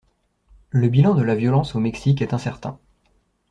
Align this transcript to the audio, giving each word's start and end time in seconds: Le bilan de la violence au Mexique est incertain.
Le 0.71 0.89
bilan 0.89 1.13
de 1.13 1.21
la 1.21 1.35
violence 1.35 1.75
au 1.75 1.79
Mexique 1.79 2.23
est 2.23 2.33
incertain. 2.33 2.79